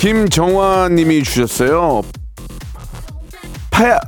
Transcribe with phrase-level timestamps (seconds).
[0.00, 2.00] 김정화님이 주셨어요.
[3.70, 4.00] 파야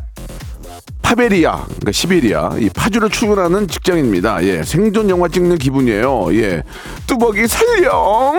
[1.02, 4.42] 파베리아, 그러니까 시베리아, 이 파주를 출근하는 직장인입니다.
[4.44, 6.34] 예, 생존 영화 찍는 기분이에요.
[6.34, 6.62] 예,
[7.06, 8.32] 뚜벅이 살려.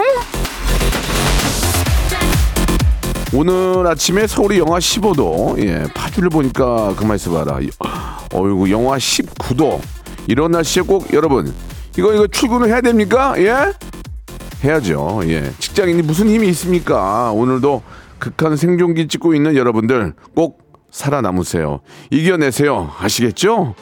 [3.36, 7.60] 오늘 아침에 서울이 영하 15도, 예, 파주를 보니까 그만 있어봐라.
[8.34, 9.80] 어이구, 영하 19도.
[10.26, 11.54] 이런 날씨에 꼭 여러분,
[12.00, 13.36] 이거 이거 출근을 해야 됩니까?
[13.38, 13.74] 예?
[14.64, 15.22] 해야죠.
[15.26, 15.52] 예.
[15.60, 17.32] 직장인이 무슨 힘이 있습니까?
[17.32, 17.84] 오늘도
[18.18, 20.62] 극한 생존기 찍고 있는 여러분들 꼭
[20.92, 21.82] 살아남으세요.
[22.12, 22.92] 이겨내세요.
[23.00, 23.76] 아시겠죠?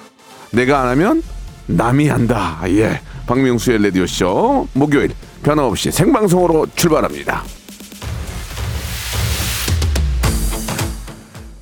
[0.51, 1.21] 내가 안 하면
[1.67, 2.61] 남이 한다.
[2.67, 2.99] 예.
[3.27, 5.11] 박명수의 라디오쇼 목요일
[5.43, 7.43] 변함없이 생방송으로 출발합니다.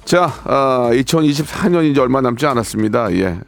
[0.06, 3.14] 자, 아, 2024년이 이제 얼마 남지 않았습니다.
[3.14, 3.40] 예.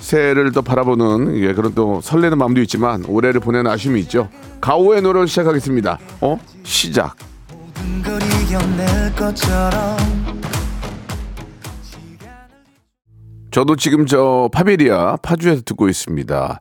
[0.00, 4.28] 새해를 또 바라보는 예, 그런 또 설레는 마음도 있지만 올해를 보내는 아쉬움이 있죠.
[4.60, 5.98] 가오의 노래를 시작하겠습니다.
[6.20, 6.38] 어?
[6.64, 7.16] 시작.
[13.50, 16.60] 저도 지금 저 파베리아 파주에서 듣고 있습니다.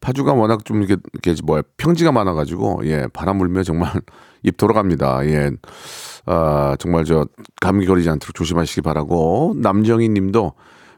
[0.00, 3.92] 파주가 워낙 좀 이렇게, 이렇게 뭐야 평지가 많아가지고 예 바람 불면 정말
[4.42, 5.26] 입 돌아갑니다.
[5.26, 5.50] 예.
[6.26, 7.26] 아 정말 저
[7.60, 10.52] 감기 걸리지 않도록 조심하시기 바라고 남정희님도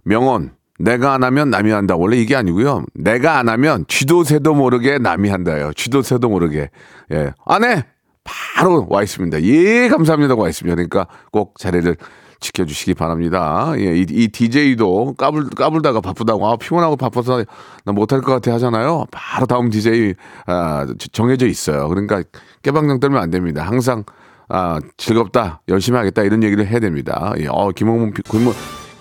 [0.04, 0.52] 명언
[0.82, 1.94] 내가 안 하면 남이 한다.
[1.96, 2.84] 원래 이게 아니고요.
[2.94, 5.72] 내가 안 하면 쥐도 새도 모르게 남이 한다요.
[5.74, 6.70] 쥐도 새도 모르게
[7.12, 7.84] 예 안 해.
[8.24, 9.42] 바로 와 있습니다.
[9.42, 10.74] 예, 감사합니다고 와 있습니다.
[10.76, 11.96] 그러니까 꼭 자리를
[12.40, 13.72] 지켜주시기 바랍니다.
[13.78, 17.44] 예, 이, 이 DJ도 까불, 까불다가 바쁘다고, 아, 피곤하고 바빠서
[17.84, 19.06] 나 못할 것 같아 하잖아요.
[19.12, 20.14] 바로 다음 DJ,
[20.46, 21.88] 아, 정해져 있어요.
[21.88, 22.22] 그러니까
[22.62, 23.62] 깨방정 떨면 안 됩니다.
[23.64, 24.04] 항상,
[24.48, 27.32] 아, 즐겁다, 열심히 하겠다, 이런 얘기를 해야 됩니다.
[27.38, 28.52] 예, 어, 김홍문, 피- 김홍,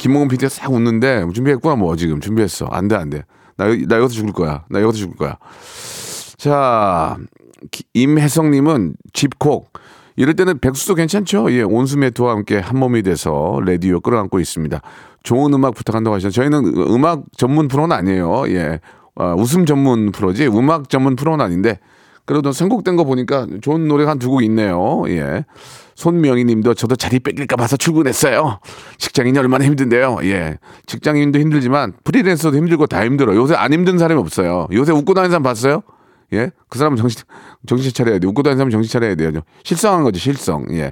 [0.01, 2.19] 김홍문 PD가 싹 웃는데, 준비했구나, 뭐, 지금.
[2.19, 2.65] 준비했어.
[2.71, 3.23] 안 돼, 안 돼.
[3.55, 4.63] 나, 여- 나 여기서 죽을 거야.
[4.67, 5.37] 나 여기서 죽을 거야.
[6.37, 7.17] 자,
[7.69, 9.71] 기- 임혜성님은 집콕.
[10.15, 11.51] 이럴 때는 백수도 괜찮죠?
[11.51, 14.81] 예, 온수매트와 함께 한 몸이 돼서 라디오 끌어안고 있습니다.
[15.23, 16.31] 좋은 음악 부탁한다고 하셨죠.
[16.33, 18.45] 저희는 음- 음악 전문 프로는 아니에요.
[18.47, 18.79] 예,
[19.15, 21.79] 아, 웃음 전문 프로지 음악 전문 프로는 아닌데
[22.25, 25.03] 그래도 선곡된 거 보니까 좋은 노래가 한 두 곡 있네요.
[25.09, 25.45] 예.
[26.01, 28.59] 손명희 님도 저도 자리 뺏길까 봐서 출근했어요.
[28.97, 30.17] 직장인이 얼마나 힘든데요.
[30.23, 30.57] 예.
[30.87, 33.35] 직장인도 힘들지만 프리랜서도 힘들고 다 힘들어.
[33.35, 34.67] 요새 안 힘든 사람이 없어요.
[34.71, 35.83] 요새 웃고 다니는 사람 봤어요?
[36.33, 36.49] 예?
[36.69, 37.21] 그 사람은 정신,
[37.67, 38.27] 정신 차려야 돼.
[38.27, 39.31] 웃고 다니는 사람은 정신 차려야 돼요.
[39.63, 40.65] 실성한 거죠, 실성.
[40.71, 40.91] 예.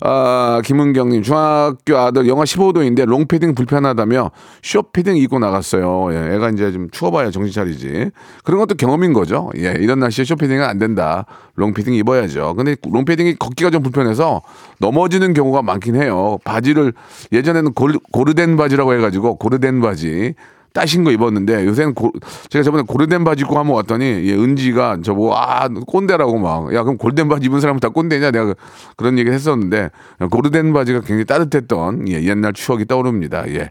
[0.00, 4.30] 아, 김은경님, 중학교 아들 영하 15도인데 롱패딩 불편하다며
[4.62, 6.08] 숏패딩 입고 나갔어요.
[6.12, 8.10] 예, 애가 이제 좀 추워봐야 정신 차리지.
[8.44, 9.50] 그런 것도 경험인 거죠.
[9.56, 11.24] 예, 이런 날씨에 숏패딩은 안 된다.
[11.54, 12.54] 롱패딩 입어야죠.
[12.56, 14.42] 근데 롱패딩이 걷기가 좀 불편해서
[14.78, 16.38] 넘어지는 경우가 많긴 해요.
[16.44, 16.92] 바지를
[17.32, 20.34] 예전에는 고르, 고르덴 바지라고 해가지고 고르덴 바지.
[20.76, 22.12] 따신 거 입었는데 요새는 고,
[22.50, 26.98] 제가 저번에 고르덴 바지 입고 한번 왔더니 예, 은지가 저보고 아 꼰대라고 막 야 그럼
[26.98, 28.54] 골덴 바지 입은 사람은 다 꼰대냐 내가 그-
[28.96, 29.88] 그런 얘기를 했었는데
[30.30, 33.48] 고르덴 바지가 굉장히 따뜻했던 예, 옛날 추억이 떠오릅니다.
[33.54, 33.70] 예.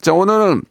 [0.00, 0.62] 자 오늘은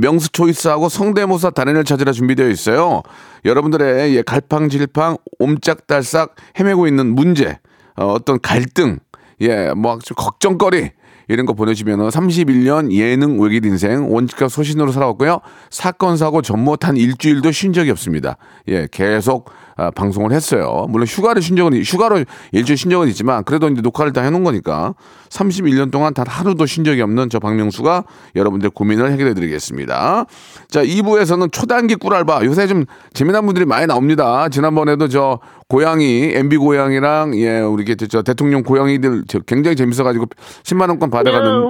[0.00, 3.02] 명수 초이스하고 성대모사 단연을 찾으라 준비되어 있어요.
[3.44, 7.60] 여러분들의 예, 갈팡질팡 옴짝달싹 헤매고 있는 문제,
[7.96, 8.98] 어, 어떤 갈등,
[9.42, 10.90] 예, 뭐좀 걱정거리
[11.28, 15.40] 이런 거 보내주면은 31년 예능 외길 인생 원칙과 소신으로 살아왔고요.
[15.70, 18.36] 사건 사고 전못 한 일주일도 쉰 적이 없습니다.
[18.68, 20.86] 예, 계속 아, 방송을 했어요.
[20.88, 24.94] 물론 휴가를 쉰 적은 휴가로 일주일 쉰 적은 있지만 그래도 이제 녹화를 다 해놓은 거니까
[25.28, 28.04] 31년 동안 단 하루도 쉰 적이 없는 저 박명수가
[28.36, 30.24] 여러분들 고민을 해결해 드리겠습니다.
[30.68, 34.48] 자, 2부에서는 초단기 꿀알바 요새 좀 재미난 분들이 많이 나옵니다.
[34.48, 40.26] 지난번에도 저 고양이 MB 고양이랑 예 우리 게저 대통령 고양이들 저 굉장히 재밌어가지고
[40.62, 41.68] 10만 원권 받아가는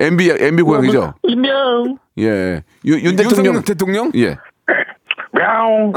[0.00, 1.14] MB MB 고양이죠.
[1.22, 4.36] 이명 예, 윤, 윤 대통령 대통령 예.
[5.34, 5.92] 명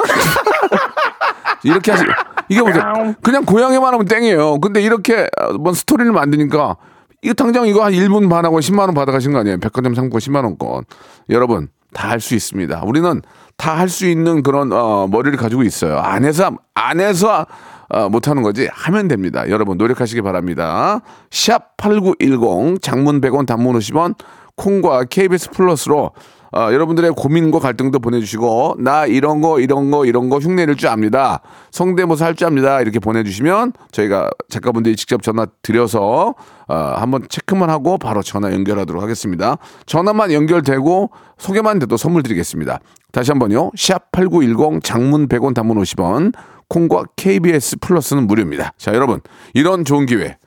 [1.64, 2.04] 이렇게 하시
[2.50, 2.80] 이게 뭐죠?
[3.22, 4.60] 그냥 고양이만 하면 땡이에요.
[4.60, 6.78] 근데 이렇게 어, 뭔 스토리를 만드니까
[7.22, 9.58] 이거 당장 이거 한 1분 반하고 10만 원 받아가신 거 아니에요?
[9.60, 10.86] 백화점 상품 10만 원권.
[11.30, 12.84] 여러분 다 할 수 있습니다.
[12.86, 13.22] 우리는
[13.58, 15.98] 다 할 수 있는 그런 어, 머리를 가지고 있어요.
[15.98, 17.46] 안에서 안에서
[17.90, 19.50] 어, 못하는 거지 하면 됩니다.
[19.50, 21.00] 여러분 노력하시기 바랍니다.
[21.32, 24.16] 샵 8910 장문 100원 단문 50원
[24.56, 26.12] 콩과 KBS 플러스로
[26.52, 31.42] 아, 여러분들의 고민과 갈등도 보내주시고 나 이런 거 이런 거 이런 거 흉내낼 줄 압니다.
[31.72, 32.82] 성대모사 할 줄 압니다.
[32.82, 36.36] 이렇게 보내주시면 저희가 작가분들이 직접 전화 드려서
[36.68, 39.58] 아, 한번 체크만 하고 바로 전화 연결하도록 하겠습니다.
[39.86, 42.80] 전화만 연결되고 소개만 돼도 선물 드리겠습니다.
[43.12, 43.72] 다시 한번요.
[43.76, 46.34] 샵 8910 장문 100원 단문 50원
[46.70, 48.74] 콩과 KBS 플러스는 무료입니다.
[48.78, 49.22] 자 여러분
[49.54, 50.38] 이런 좋은 기회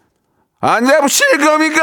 [0.61, 1.83] 안 잡으실 겁니까?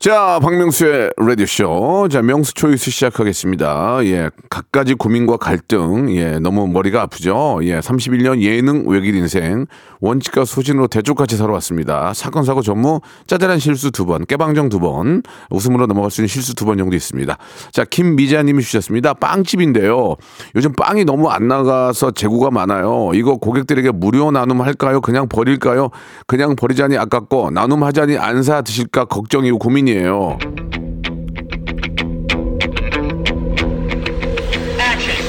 [0.00, 2.06] 자, 박명수의 라디오쇼.
[2.12, 3.98] 자, 명수 초이스 시작하겠습니다.
[4.04, 6.14] 예, 갖가지 고민과 갈등.
[6.14, 7.58] 예, 너무 머리가 아프죠?
[7.62, 9.66] 예, 31년 예능 외길 인생.
[10.00, 12.12] 원칙과 소신으로 대쪽같이 살아왔습니다.
[12.14, 16.54] 사건, 사고 전무, 짜잘한 실수 두 번, 깨방정 두 번, 웃음으로 넘어갈 수 있는 실수
[16.54, 17.36] 두 번 정도 있습니다.
[17.72, 19.14] 자, 김미자님이 주셨습니다.
[19.14, 20.14] 빵집인데요.
[20.54, 23.10] 요즘 빵이 너무 안 나가서 재고가 많아요.
[23.14, 25.00] 이거 고객들에게 무료 나눔 할까요?
[25.00, 25.88] 그냥 버릴까요?
[26.28, 30.38] 그냥 버리자니 아깝고, 나눔하자니 안 사 드실까 걱정이고 고민이 에요.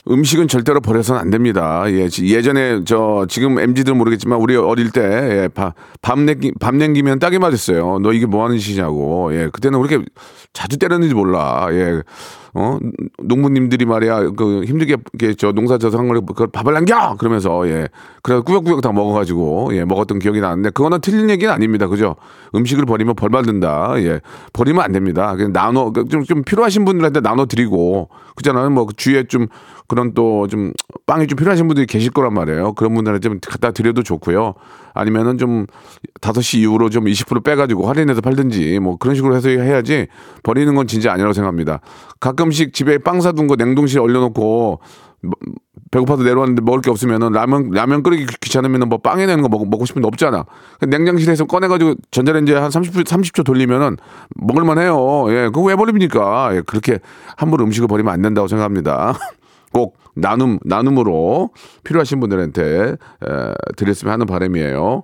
[0.09, 1.83] 음식은 절대로 버려서는 안 됩니다.
[1.87, 5.01] 예, 지- 예전에 저 지금 MZ들은 모르겠지만 우리 어릴 때
[5.43, 7.99] 예, 밥, 밥 내기 밥 냉기면 딱이 맞았어요.
[7.99, 9.29] 너 이게 뭐 하는 짓이냐고.
[9.35, 10.03] 예, 그때는 그렇게
[10.51, 11.67] 자주 때렸는지 몰라.
[11.71, 12.01] 예.
[12.53, 12.77] 어?
[13.21, 14.97] 농부님들이 말이야 그 힘들게
[15.37, 17.15] 저 농사 져서 한 걸 그걸 밥을 남겨!
[17.17, 17.87] 그러면서 예.
[18.23, 21.87] 그래서 꾸역꾸역 다 먹어가지고 예 먹었던 기억이 나는데 그거는 틀린 얘기는 아닙니다.
[21.87, 22.15] 그죠?
[22.55, 23.93] 음식을 버리면 벌 받는다.
[23.97, 24.21] 예.
[24.53, 25.35] 버리면 안 됩니다.
[25.35, 28.69] 그냥 나눠 그 좀, 좀 필요하신 분들한테 나눠 드리고 그잖아요.
[28.71, 29.47] 뭐그 주위에 좀
[29.87, 30.71] 그런 또 좀
[31.05, 32.73] 빵이 좀 필요하신 분들이 계실 거란 말이에요.
[32.73, 34.53] 그런 분들한테 좀 갖다 드려도 좋고요.
[34.93, 35.65] 아니면은 좀
[36.21, 40.07] 5시 이후로 좀 20% 빼가지고 할인해서 팔든지 뭐 그런 식으로 해서 해야지
[40.43, 41.81] 버리는 건 진짜 아니라고 생각합니다.
[42.39, 44.79] 가끔씩 집에 빵 사둔 거 냉동실에 얼려놓고
[45.21, 45.33] 뭐,
[45.91, 49.85] 배고파서 내려왔는데 먹을 게 없으면은 라면 라면 끓이기 귀찮으면은 뭐 빵에 내는 거 먹, 먹고
[49.85, 50.45] 싶은데 없잖아.
[50.87, 53.97] 냉장실에서 꺼내가지고 전자레인지에 한 30초 30초 돌리면은
[54.35, 55.25] 먹을만 해요.
[55.29, 56.55] 예, 그거 왜 버립니까?
[56.55, 56.99] 예, 그렇게
[57.35, 59.17] 함부로 음식을 버리면 안 된다고 생각합니다.
[59.73, 61.49] 꼭 나눔 나눔으로
[61.83, 65.03] 필요하신 분들한테 에, 드렸으면 하는 바람이에요.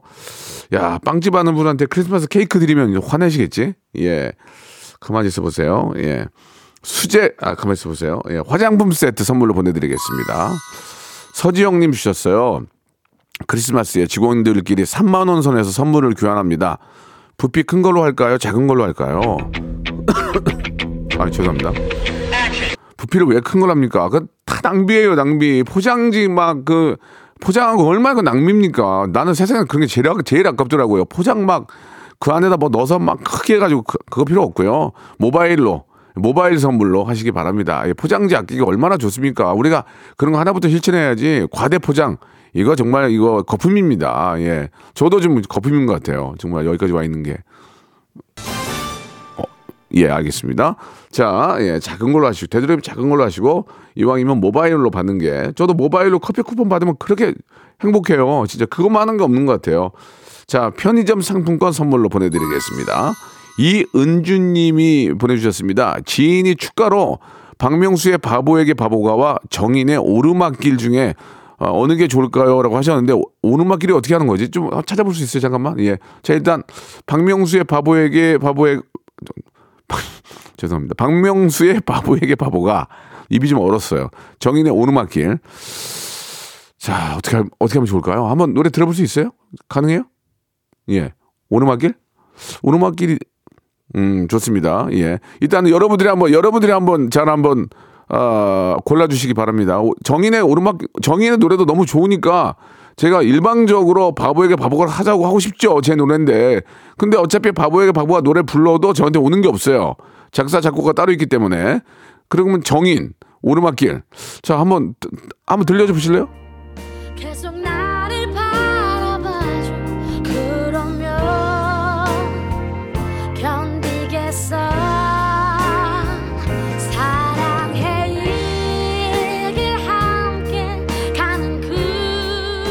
[0.74, 3.74] 야 빵집 하는 분한테 크리스마스 케이크 드리면 화내시겠지?
[3.98, 4.32] 예,
[5.00, 5.92] 가만히 있어 보세요.
[5.98, 6.28] 예,
[6.90, 8.22] 수제 아 가만히 있어 보세요.
[8.30, 10.52] 예, 화장품 세트 선물로 보내드리겠습니다.
[11.34, 12.62] 서지영님 주셨어요.
[13.48, 16.78] 크리스마스에 직원들끼리 3만 원 선에서 선물을 교환합니다.
[17.38, 18.38] 부피 큰 걸로 할까요?
[18.38, 19.38] 작은 걸로 할까요?
[21.18, 21.72] 아 죄송합니다.
[22.98, 24.08] 부피를 왜 큰 걸 합니까?
[24.10, 24.28] 그다
[24.64, 25.64] 낭비예요, 낭비.
[25.64, 26.96] 포장지 막 그
[27.42, 29.08] 포장하고 얼마나 그 낭비입니까?
[29.12, 31.06] 나는 세상에 그런 게 제일, 아- 제일 아깝더라고요.
[31.06, 31.68] 포장 막
[32.18, 34.94] 그 안에다 뭐 넣어서 막 크게 해가지고 그, 그거 필요 없고요.
[35.20, 35.84] 모바일로
[36.15, 37.83] 모바일 선물로 하시기 바랍니다.
[37.88, 39.53] 예, 포장지 아끼기 얼마나 좋습니까?
[39.53, 39.83] 우리가
[40.17, 42.17] 그런 거 하나부터 실천해야지 과대 포장
[42.53, 44.35] 이거 정말 이거 거품입니다.
[44.39, 46.35] 예, 저도 좀 거품인 것 같아요.
[46.38, 47.38] 정말 여기까지 와 있는 게.
[49.95, 50.75] 예, 알겠습니다.
[51.09, 56.19] 자, 예, 작은 걸로 하시고, 되도록이면 작은 걸로 하시고, 이왕이면 모바일로 받는 게, 저도 모바일로
[56.19, 57.34] 커피 쿠폰 받으면 그렇게
[57.81, 58.43] 행복해요.
[58.48, 59.91] 진짜 그것만 하는 게 없는 것 같아요.
[60.48, 63.13] 자, 편의점 상품권 선물로 보내드리겠습니다.
[63.57, 65.97] 이은주님이 보내주셨습니다.
[66.05, 67.19] 지인이 축가로
[67.57, 71.13] 박명수의 바보에게 바보가와 정인의 오르막길 중에
[71.57, 72.62] 어, 느 게 좋을까요?
[72.62, 74.50] 라고 하셨는데, 오- 오르막길이 어떻게 하는 거지?
[74.50, 75.39] 좀 찾아볼 수 있어요?
[75.39, 75.79] 잠깐만.
[75.79, 75.97] 예.
[76.21, 76.63] 자, 일단,
[77.05, 78.79] 박명수의 바보에게 바보에,
[80.57, 80.95] 죄송합니다.
[80.95, 82.89] 박명수의 바보에게 바보가
[83.29, 84.09] 입이 좀 얼었어요.
[84.39, 85.39] 정인의 오르막길.
[86.77, 88.25] 자, 어떻게, 할- 어떻게 하면 좋을까요?
[88.27, 89.31] 한번 노래 들어볼 수 있어요?
[89.69, 90.03] 가능해요?
[90.89, 91.13] 예.
[91.50, 91.93] 오르막길?
[92.63, 93.17] 오르막길이,
[93.96, 94.88] 음, 좋습니다.
[94.94, 95.20] 예.
[95.40, 97.68] 일단 여러분들이 한번, 여러분들이 한번 잘 한번,
[98.10, 99.80] 아, 골라주시기 바랍니다.
[99.80, 102.56] 오- 정인의 오르막, 정인의 노래도 너무 좋으니까
[102.98, 105.82] 제가 일방적으로 바보에게 바보가 하자고 하고 싶죠.
[105.82, 106.62] 제 노래인데.
[106.98, 109.96] 근데 어차피 바보에게 바보가 노래 불러도 저한테 오는 게 없어요.
[110.32, 111.82] 작사, 작곡가 따로 있기 때문에.
[112.30, 113.12] 그러면 정인,
[113.42, 114.02] 오르막길.
[114.42, 114.94] 자, 한번,
[115.46, 116.30] 한번 들려줘 보실래요?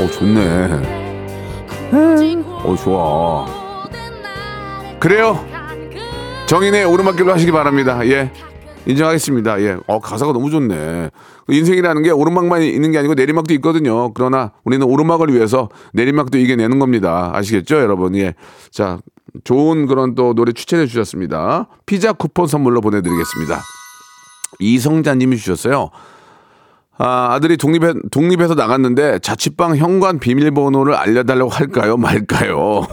[0.04, 0.68] 어, 좋네.
[2.62, 3.46] 어, 좋아.
[5.00, 5.42] 그래요.
[6.46, 8.06] 정인의 오르막길로 하시기 바랍니다.
[8.06, 8.30] 예.
[8.84, 9.62] 인정하겠습니다.
[9.62, 9.78] 예.
[9.87, 11.08] 어, 가사가 너무 좋네.
[11.49, 14.12] 인생이라는 게 오르막만 있는 게 아니고 내리막도 있거든요.
[14.12, 17.30] 그러나 우리는 오르막을 위해서 내리막도 이겨내는 겁니다.
[17.32, 18.14] 아시겠죠, 여러분?
[18.16, 18.34] 예.
[18.70, 18.99] 자,
[19.44, 21.68] 좋은 그런 또 노래 추천해 주셨습니다.
[21.87, 23.58] 피자 쿠폰 선물로 보내드리겠습니다.
[24.58, 25.90] 이성자님이 주셨어요.
[26.96, 31.96] 아, 아들이 독립해, 독립해서 나갔는데 자취방 현관 비밀번호를 알려달라고 할까요?
[31.96, 32.86] 말까요?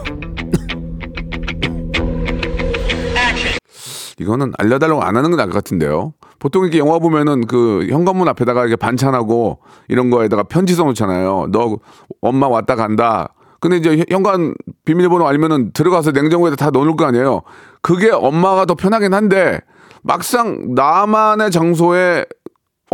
[4.18, 6.14] 이거는 알려달라고 안 하는 게 나을 것 같은데요.
[6.38, 11.48] 보통 이렇게 영화 보면은 그 현관문 앞에다가 이렇게 반찬하고 이런 거에다가 편지 써놓잖아요.
[11.52, 11.78] 너
[12.20, 13.34] 엄마 왔다 간다.
[13.60, 14.54] 근데 이제 현관
[14.84, 17.42] 비밀번호 알면은 들어가서 냉장고에다 다 넣어놓을 거 아니에요.
[17.80, 19.60] 그게 엄마가 더 편하긴 한데
[20.02, 22.24] 막상 나만의 장소에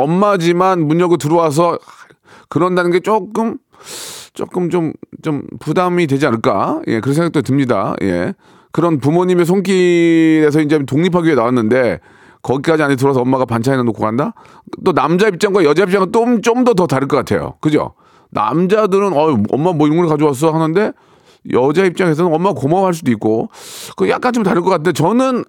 [0.02, 1.78] 엄마지만 문 열고 들어와서
[2.48, 3.58] 그런다는 게 조금
[4.34, 6.80] 조금 좀 좀 부담이 되지 않을까?
[6.86, 7.94] 예, 그런 생각도 듭니다.
[8.02, 8.34] 예.
[8.70, 11.98] 그런 부모님의 손길에서 이제 독립하기 위해 나왔는데
[12.42, 14.34] 거기까지 안에 들어와서 엄마가 반찬에 놓고 간다?
[14.84, 17.54] 또 남자 입장과 여자 입장은 좀 좀 더 더 다를 것 같아요.
[17.60, 17.94] 그죠?
[18.30, 20.92] 남자들은 어 엄마 뭐 이런 걸 가져왔어 하는데
[21.52, 23.48] 여자 입장에서는 엄마 고마워할 수도 있고
[23.96, 25.44] 그 약간 좀 다를 것 같은데 저는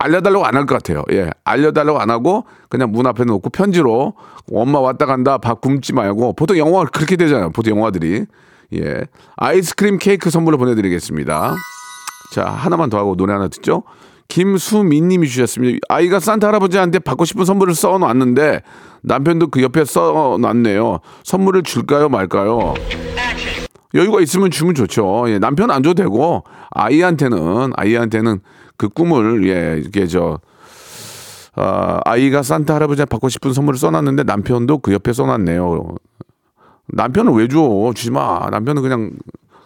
[0.00, 1.04] 알려달라고 안 할 것 같아요.
[1.12, 1.30] 예.
[1.44, 4.14] 알려달라고 안 하고 그냥 문 앞에 놓고 편지로
[4.52, 7.50] 엄마 왔다 간다 밥 굶지 말고 보통 영화 그렇게 되잖아요.
[7.50, 8.24] 보통 영화들이.
[8.74, 9.00] 예.
[9.36, 11.54] 아이스크림 케이크 선물로 보내드리겠습니다.
[12.32, 13.82] 자, 하나만 더 하고 노래 하나 듣죠.
[14.28, 15.78] 김수민 님이 주셨습니다.
[15.88, 18.62] 아이가 산타 할아버지한테 받고 싶은 선물을 써 놨는데
[19.02, 21.00] 남편도 그 옆에 써 놨네요.
[21.24, 22.74] 선물을 줄까요, 말까요?
[23.94, 25.24] 여유가 있으면 주면 좋죠.
[25.28, 28.38] 예, 남편 안 줘도 되고 아이한테는 아이한테는
[28.80, 30.40] 그 꿈을 예, 이게 저
[31.54, 35.96] 아, 아이가 산타 할아버지한테 받고 싶은 선물을 써놨는데 남편도 그 옆에 써놨네요.
[36.86, 37.92] 남편은 왜 줘?
[37.94, 38.48] 주지 마.
[38.50, 39.10] 남편은 그냥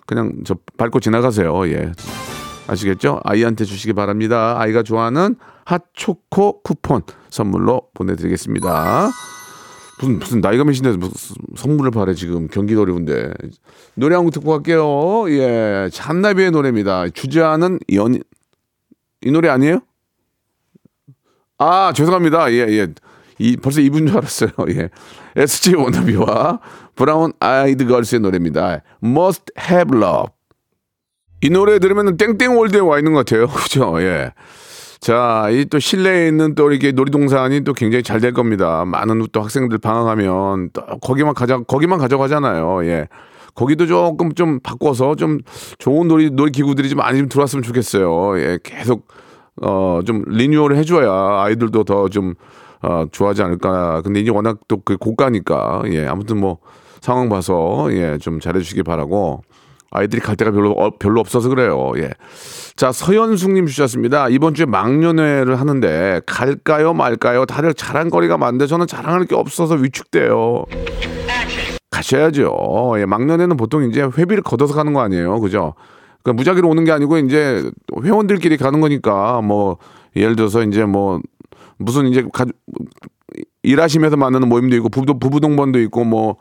[0.04, 1.64] 그냥 저 밟고 지나가세요.
[1.68, 1.92] 예.
[2.66, 3.20] 아시겠죠?
[3.22, 4.56] 아이한테 주시기 바랍니다.
[4.58, 9.10] 아이가 좋아하는 핫초코 쿠폰 선물로 보내드리겠습니다.
[10.00, 13.32] 무슨 무슨 나이가 몇인데 무슨 선물을 바래 지금 경기도 어려운데
[13.94, 15.30] 노래 한 곡 듣고 갈게요.
[15.30, 17.10] 예, 잔나비의 노래입니다.
[17.10, 18.18] 주저하는 연
[19.24, 19.80] 이 노래 아니에요?
[21.58, 22.52] 아 죄송합니다.
[22.52, 22.88] 예 예.
[23.38, 24.50] 이 벌써 이분 줄 알았어요.
[24.70, 24.90] 예.
[25.36, 26.60] SG 워너비와
[26.94, 28.82] 브라운 아이드 걸스의 노래입니다.
[29.02, 30.32] Must Have Love.
[31.40, 33.46] 이 노래 들으면 땡땡 월드에 와 있는 것 같아요.
[33.52, 34.00] 그죠?
[34.00, 34.32] 예.
[35.00, 38.84] 자, 이 또 실내에 있는 또 이렇게 놀이동산이 또 굉장히 잘 될 겁니다.
[38.86, 42.84] 많은 또 학생들 방학하면 또 거기만 가져 거기만 가져가잖아요.
[42.86, 43.08] 예.
[43.54, 45.38] 거기도 조금 좀 바꿔서 좀
[45.78, 48.38] 좋은 놀이 놀이 기구들이 좀 많이 좀 들어왔으면 좋겠어요.
[48.40, 48.58] 예.
[48.62, 49.06] 계속
[49.62, 52.34] 어 좀 리뉴얼을 해줘야 아이들도 더좀
[52.82, 54.02] 어, 좋아하지 않을까.
[54.02, 56.06] 근데 이제 워낙 또 그 고가니까 예.
[56.06, 56.58] 아무튼 뭐
[57.00, 58.18] 상황 봐서 예.
[58.18, 59.42] 좀 잘해주시기 바라고.
[59.96, 61.92] 아이들이 갈 데가 별로 어, 별로 없어서 그래요.
[61.98, 62.10] 예.
[62.74, 64.28] 자 서현숙님 주셨습니다.
[64.28, 67.46] 이번 주에 망년회를 하는데 갈까요 말까요?
[67.46, 70.64] 다들 자랑거리가 많은데 저는 자랑할 게 없어서 위축돼요.
[71.94, 72.94] 가셔야죠.
[72.98, 75.74] 예, 막년에는 보통 이제 회비를 걷어서 가는 거 아니에요, 그죠?
[76.24, 77.70] 그 무작위로 오는 게 아니고 이제
[78.02, 79.76] 회원들끼리 가는 거니까 뭐
[80.16, 81.20] 예를 들어서 이제 뭐
[81.76, 82.46] 무슨 이제 가,
[83.62, 86.36] 일하시면서 만나는 모임도 있고 부부 동반도 있고 뭐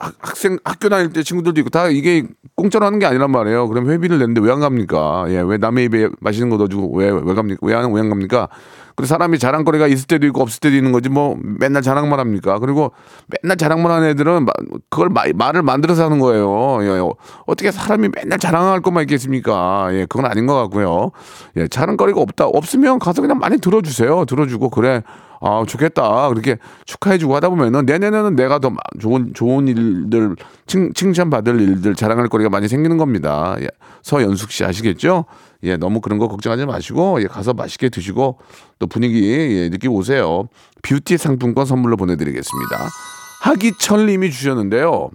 [0.00, 2.24] 학- 학생 학교 다닐 때 친구들도 있고 다 이게
[2.56, 3.68] 공짜로 하는 게 아니란 말이에요.
[3.68, 5.26] 그럼 회비를 내는데 왜 안 갑니까?
[5.28, 7.58] 예, 왜 남의 입에 맛있는 거 넣어주고 왜 왜 갑니까?
[7.62, 8.48] 왜안 왜안 갑니까?
[8.96, 12.58] 근데 사람이 자랑거리가 있을 때도 있고 없을 때도 있는 거지 뭐 맨날 자랑만 합니까?
[12.58, 12.92] 그리고
[13.42, 14.52] 맨날 자랑만 하는 애들은 마-
[14.90, 16.78] 그걸 마- 말을 만들어서 하는 거예요.
[16.82, 17.00] 예,
[17.46, 19.88] 어떻게 사람이 맨날 자랑할 것만 있겠습니까?
[19.92, 21.12] 예, 그건 아닌 것 같고요.
[21.56, 24.24] 예, 자랑거리가 없다 없으면 가서 그냥 많이 들어주세요.
[24.26, 25.02] 들어주고 그래.
[25.42, 31.58] 아 좋겠다 그렇게 축하해주고 하다 보면은 내년에는 내가 더 마- 좋은 좋은 일들 칭, 칭찬받을
[31.60, 33.56] 일들 자랑할 거리가 많이 생기는 겁니다.
[33.60, 33.66] 예,
[34.02, 35.24] 서연숙 씨 아시겠죠?
[35.62, 38.38] 예 너무 그런 거 걱정하지 마시고 예, 가서 맛있게 드시고
[38.78, 39.30] 또 분위기
[39.62, 40.48] 예, 느끼고 오세요.
[40.82, 42.88] 뷰티 상품권 선물로 보내드리겠습니다.
[43.42, 45.08] 하기철 님이 주셨는데요.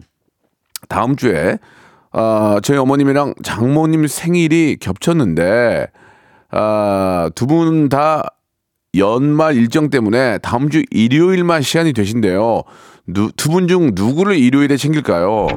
[0.89, 1.59] 다음 주에
[2.11, 5.87] 아, 저희 어머님이랑 장모님 생일이 겹쳤는데
[6.51, 8.23] 아, 두 분 다
[8.97, 12.63] 연말 일정 때문에 다음 주 일요일만 시간이 되신대요.
[13.13, 15.47] 두 분 중 누구를 일요일에 챙길까요?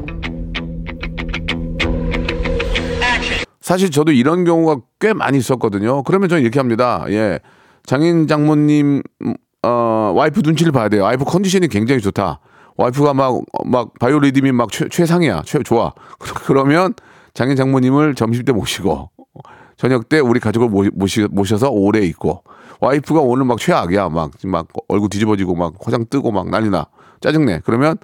[3.61, 6.03] 사실 저도 이런 경우가 꽤 많이 있었거든요.
[6.05, 7.05] 그러면 저는 이렇게 합니다.
[7.09, 7.39] 예.
[7.85, 11.03] 장인 장모님, 음, 어, 와이프 눈치를 봐야 돼요.
[11.05, 12.41] 와이프 컨디션이 굉장히 좋다.
[12.77, 15.43] 와이프가 막, 막, 바이오 리듬이 막 최, 최상이야.
[15.45, 15.93] 최, 좋아.
[16.47, 16.95] 그러면
[17.35, 19.11] 장인 장모님을 점심 때 모시고,
[19.77, 22.45] 저녁 때 우리 가족을 모, 모시, 모셔서 오래 있고,
[22.81, 24.09] 와이프가 오늘 막 최악이야.
[24.09, 26.87] 막, 막 얼굴 뒤집어지고 막 화장 뜨고 막 난리나.
[27.21, 27.63] 짜증내.
[27.65, 27.97] 그러면,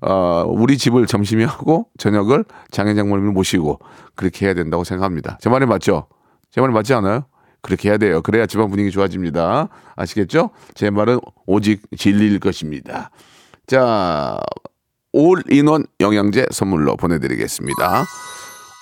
[0.00, 3.80] 어, 우리 집을 점심에 하고 저녁을 장인 장모님을 모시고
[4.14, 5.38] 그렇게 해야 된다고 생각합니다.
[5.40, 6.06] 제 말이 맞죠?
[6.50, 7.24] 제 말이 맞지 않아요?
[7.62, 8.22] 그렇게 해야 돼요.
[8.22, 9.68] 그래야 집안 분위기 좋아집니다.
[9.96, 10.50] 아시겠죠?
[10.74, 13.10] 제 말은 오직 진리일 것입니다.
[13.66, 14.38] 자,
[15.12, 18.04] 올인원 영양제 선물로 보내드리겠습니다.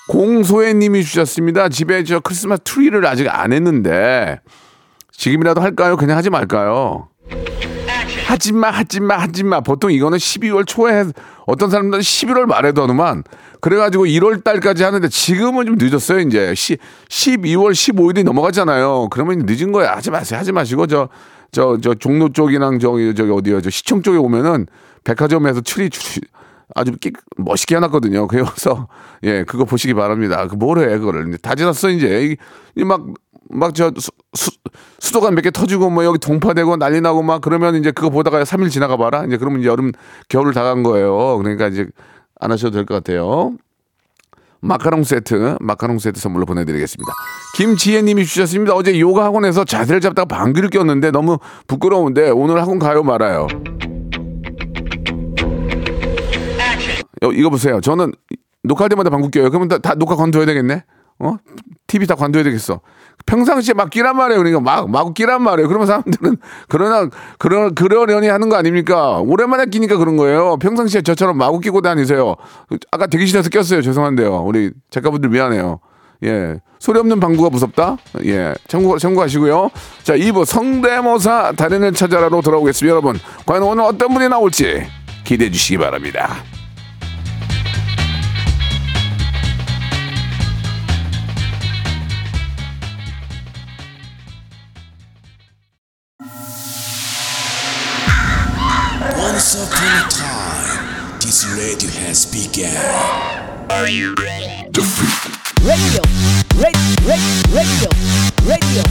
[0.09, 1.69] 공소혜님이 주셨습니다.
[1.69, 4.41] 집에 저 크리스마스 트리를 아직 안 했는데
[5.17, 5.97] 지금이라도 할까요?
[5.97, 7.09] 그냥 하지 말까요?
[8.27, 9.61] 하지마, 하지마, 하지마.
[9.61, 11.05] 보통 이거는 12월 초에
[11.47, 13.23] 어떤 사람들은 11월 말에도 하더만
[13.61, 16.21] 그래가지고 1월 달까지 하는데 지금은 좀 늦었어요.
[16.21, 19.09] 이제 10, 12월 15일이 넘어갔잖아요.
[19.11, 19.93] 그러면 늦은 거야.
[19.97, 20.39] 하지 마세요.
[20.39, 21.09] 하지 마시고 저
[21.53, 23.61] 저 저 종로 쪽이랑 저기 저기 어디요?
[23.63, 24.67] 저 시청 쪽에 오면은
[25.05, 26.21] 백화점에서 트리 트리
[26.75, 28.27] 아주 끼, 멋있게 해놨거든요.
[28.27, 28.89] 그래서
[29.23, 30.47] 예 그거 보시기 바랍니다.
[30.49, 32.37] 그 뭐래 그거를 이제 다 지났어 이제
[32.85, 33.01] 막
[33.51, 33.91] 막 저
[34.99, 38.71] 수도관 몇 개 터지고 뭐 여기 동파되고 난리 나고 막 그러면 이제 그거 보다가 3일
[38.71, 39.25] 지나가 봐라.
[39.27, 39.93] 이제 그러면 이제 여름
[40.29, 41.39] 겨울 다 간 거예요.
[41.39, 41.87] 그러니까 이제
[42.41, 43.53] 안 하셔도 될 것 같아요.
[44.61, 47.13] 마카롱 세트, 마카롱 세트 선물로 보내드리겠습니다.
[47.57, 48.75] 김지혜님이 주셨습니다.
[48.75, 51.39] 어제 요가 학원에서 자세를 잡다가 방귀를 꼈는데 너무
[51.69, 53.47] 부끄러운데 오늘 학원 가요 말아요.
[57.23, 57.81] 어, 이거 보세요.
[57.81, 58.13] 저는
[58.65, 59.51] 녹화할 때마다 방귀 껴요.
[59.51, 60.85] 그러면 다, 다 녹화 관둬야 되겠네?
[61.21, 61.37] 어?
[61.87, 62.81] TV 다 관둬야 되겠어.
[63.27, 64.39] 평상시에 막 끼란 말이에요.
[64.39, 65.69] 그러니까 막, 마구 끼란 말이에요.
[65.69, 66.37] 그러면 사람들은,
[66.69, 69.19] 그러나, 그러, 그러려니 하는 거 아닙니까?
[69.19, 70.57] 오랜만에 끼니까 그런 거예요.
[70.59, 72.37] 평상시에 저처럼 마구 끼고 다니세요.
[72.91, 73.83] 아까 대기실에서 꼈어요.
[73.83, 74.45] 죄송한데요.
[74.45, 75.81] 우리 작가분들 미안해요.
[76.25, 76.61] 예.
[76.79, 77.97] 소리 없는 방구가 무섭다?
[78.25, 78.55] 예.
[78.69, 79.71] 참고, 참고하시고요.
[80.03, 82.91] 자, 2부 성대모사 달인을 찾아라로 돌아오겠습니다.
[82.91, 84.87] 여러분, 과연 오늘 어떤 분이 나올지
[85.25, 86.37] 기대해 주시기 바랍니다.
[99.46, 102.74] Once upon a time, this radio has begun.
[103.70, 104.22] radio,
[105.62, 106.02] radio,
[107.06, 107.92] radio, radio,
[108.50, 108.84] radio.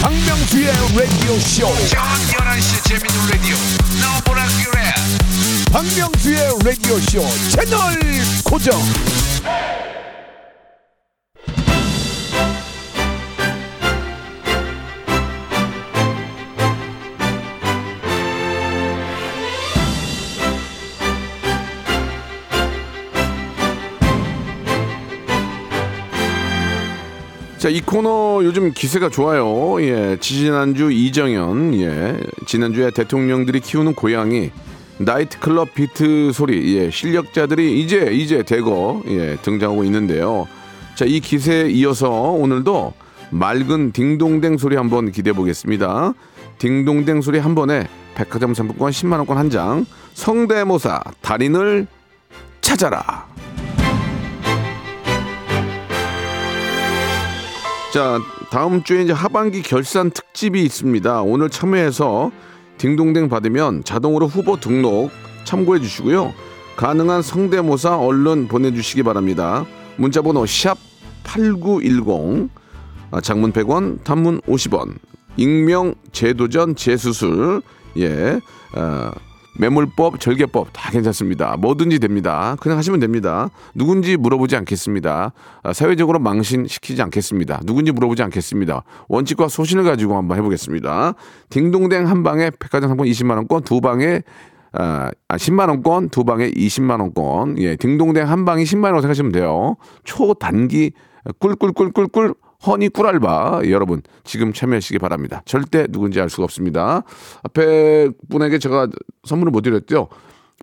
[0.00, 1.66] 박명수의 라디오 쇼.
[1.88, 3.56] 저녁 11시 재밌는 라디오
[4.00, 4.78] 너보라 그래
[5.72, 7.98] 박명수의 라디오 쇼 채널
[8.44, 8.80] 고정.
[27.61, 29.79] 자, 이 코너 요즘 기세가 좋아요.
[29.83, 34.49] 예, 지난주 이정현, 예, 지난주에 대통령들이 키우는 고양이,
[34.97, 40.47] 나이트클럽 비트 소리, 예, 실력자들이 이제, 이제 대거, 예, 등장하고 있는데요.
[40.95, 42.93] 자, 이 기세에 이어서 오늘도
[43.29, 46.15] 맑은 딩동댕 소리 한번 기대해 보겠습니다.
[46.57, 51.85] 딩동댕 소리 한 번에 백화점 상품권 10만원권 한 장, 성대모사, 달인을
[52.61, 53.27] 찾아라.
[57.91, 61.23] 자, 다음 주에 이제 하반기 결산 특집이 있습니다.
[61.23, 62.31] 오늘 참여해서
[62.77, 65.11] 딩동댕 받으면 자동으로 후보 등록
[65.43, 66.33] 참고해 주시고요.
[66.77, 69.65] 가능한 성대모사 얼른 보내주시기 바랍니다.
[69.97, 70.77] 문자번호 샵
[71.23, 72.49] 8910,
[73.11, 74.95] 아, 장문 100원, 단문 50원,
[75.35, 77.61] 익명, 재도전, 재수술,
[77.97, 78.39] 예,
[78.73, 79.11] 어,
[79.57, 81.57] 매물법, 절개법 다 괜찮습니다.
[81.57, 82.55] 뭐든지 됩니다.
[82.59, 83.49] 그냥 하시면 됩니다.
[83.75, 85.33] 누군지 물어보지 않겠습니다.
[85.63, 87.61] 아, 사회적으로 망신시키지 않겠습니다.
[87.65, 88.83] 누군지 물어보지 않겠습니다.
[89.09, 91.15] 원칙과 소신을 가지고 한번 해보겠습니다.
[91.49, 94.21] 딩동댕 한 방에 백화점 상품 20만 원권, 두 방에
[94.73, 97.57] 아, 10만 원권, 두 방에 20만 원권.
[97.59, 99.75] 예, 딩동댕 한 방이 10만 원 생각하시면 돼요.
[100.05, 100.93] 초단기
[101.39, 102.33] 꿀꿀꿀꿀꿀
[102.65, 105.41] 허니 꿀알바 여러분 지금 참여하시기 바랍니다.
[105.45, 107.03] 절대 누군지 알 수가 없습니다.
[107.43, 108.87] 앞에 분에게 제가
[109.23, 110.09] 선물을 못 드렸죠.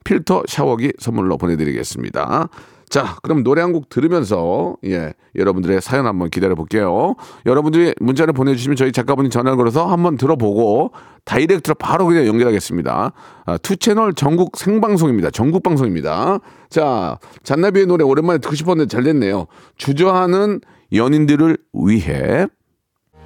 [0.05, 2.49] 필터 샤워기 선물로 보내드리겠습니다.
[2.89, 7.17] 자, 그럼 노래 한 곡 들으면서 예 여러분들의 사연 한번 기다려 볼게요.
[7.45, 10.93] 여러분들이 문자를 보내주시면 저희 작가분이 전화를 걸어서 한번 들어보고
[11.25, 13.13] direct로 바로 그냥 연결하겠습니다.
[13.45, 15.31] 아, two 채널 전국 생방송입니다.
[15.31, 16.39] 전국 방송입니다.
[16.71, 19.47] 자, 잔나비의 노래 오랜만에 듣고 싶었는데 잘 됐네요.
[19.77, 20.61] 주저하는
[20.93, 22.47] 연인들을 위해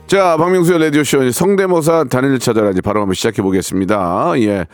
[0.07, 4.33] 자, 박명수의 라디오쇼 성대모사 달인을 찾아라 이제 바로 한번 시작해 보겠습니다.
[4.41, 4.67] 예.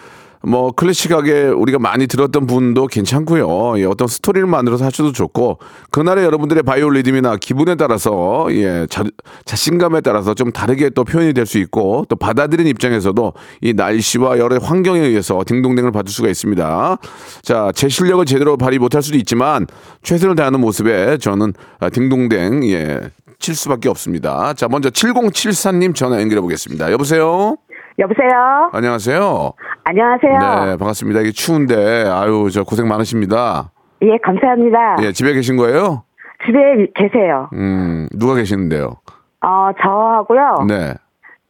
[0.42, 3.80] 뭐 클래식하게 우리가 많이 들었던 분도 괜찮고요.
[3.80, 5.58] 예, 어떤 스토리를 만들어서 하셔도 좋고
[5.90, 9.02] 그날의 여러분들의 바이오 리듬이나 기분에 따라서 예, 자,
[9.44, 14.58] 자신감에 따라서 좀 다르게 또 표현이 될 수 있고 또 받아들인 입장에서도 이 날씨와 여러
[14.58, 16.98] 환경에 의해서 딩동댕을 받을 수가 있습니다.
[17.42, 19.66] 자, 제 실력을 제대로 발휘 못할 수도 있지만
[20.02, 23.00] 최선을 다하는 모습에 저는 아, 딩동댕 예,
[23.38, 24.52] 칠 수밖에 없습니다.
[24.52, 26.92] 자, 먼저 7074님 전화 연결해 보겠습니다.
[26.92, 27.56] 여보세요?
[27.98, 28.70] 여보세요?
[28.72, 29.52] 안녕하세요.
[29.84, 30.38] 안녕하세요.
[30.66, 31.20] 네, 반갑습니다.
[31.20, 33.72] 이게 추운데, 아유, 저 고생 많으십니다.
[34.02, 34.96] 예, 감사합니다.
[35.02, 36.04] 예, 집에 계신 거예요?
[36.46, 36.58] 집에
[36.94, 37.50] 계세요.
[37.54, 38.96] 음, 누가 계시는데요?
[39.40, 40.66] 어, 저하고요.
[40.68, 40.94] 네.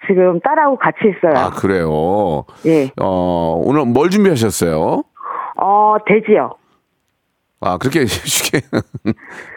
[0.06, 1.34] 지금 딸하고 같이 있어요.
[1.36, 2.44] 아, 그래요.
[2.64, 2.90] 예.
[2.98, 5.02] 어, 오늘 뭘 준비하셨어요?
[5.60, 6.52] 어, 돼지요.
[7.60, 8.60] 아, 그렇게 쉽게